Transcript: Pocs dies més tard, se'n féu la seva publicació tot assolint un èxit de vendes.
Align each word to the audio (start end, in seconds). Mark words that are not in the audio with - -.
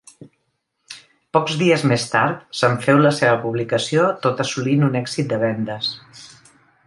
Pocs 1.37 1.57
dies 1.59 1.83
més 1.91 2.05
tard, 2.13 2.39
se'n 2.61 2.79
féu 2.87 3.03
la 3.05 3.13
seva 3.19 3.37
publicació 3.45 4.07
tot 4.25 4.43
assolint 4.45 4.89
un 4.91 4.99
èxit 5.05 5.33
de 5.35 5.43
vendes. 5.47 5.93